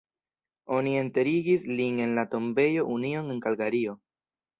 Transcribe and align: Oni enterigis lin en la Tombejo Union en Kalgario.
Oni 0.77 0.93
enterigis 1.01 1.65
lin 1.79 1.99
en 2.05 2.13
la 2.19 2.23
Tombejo 2.31 2.87
Union 2.95 3.29
en 3.35 3.43
Kalgario. 3.45 3.95